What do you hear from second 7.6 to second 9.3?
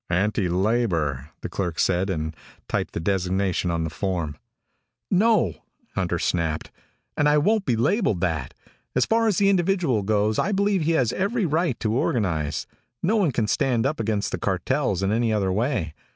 be labeled that. As far